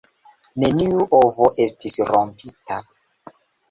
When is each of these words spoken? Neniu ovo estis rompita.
Neniu 0.63 1.05
ovo 1.19 1.53
estis 1.69 2.01
rompita. 2.13 2.85